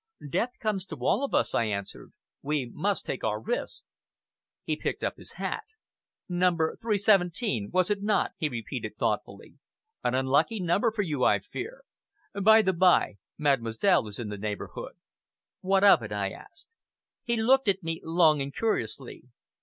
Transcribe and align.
"Death 0.31 0.53
comes 0.59 0.83
to 0.87 0.95
all 0.95 1.23
of 1.23 1.35
us," 1.35 1.53
I 1.53 1.65
answered. 1.65 2.11
"We 2.41 2.65
must 2.73 3.05
take 3.05 3.23
our 3.23 3.39
risks." 3.39 3.83
He 4.63 4.75
picked 4.75 5.03
up 5.03 5.15
his 5.17 5.33
hat. 5.33 5.61
"Number 6.27 6.75
317, 6.81 7.69
was 7.71 7.91
it 7.91 8.01
not?" 8.01 8.31
he 8.39 8.49
repeated 8.49 8.97
thoughtfully, 8.97 9.59
"an 10.03 10.15
unlucky 10.15 10.59
number 10.59 10.89
for 10.91 11.03
you, 11.03 11.23
I 11.23 11.37
fear!... 11.37 11.83
By 12.33 12.63
the 12.63 12.73
bye, 12.73 13.19
Mademoiselle 13.37 14.07
is 14.07 14.17
in 14.17 14.29
the 14.29 14.39
neighborhood." 14.39 14.93
"What 15.59 15.83
of 15.83 16.01
it?" 16.01 16.11
I 16.11 16.31
asked. 16.31 16.69
He 17.21 17.37
looked 17.37 17.67
at 17.67 17.83
me 17.83 18.01
long 18.03 18.41
and 18.41 18.51
curiously. 18.51 19.25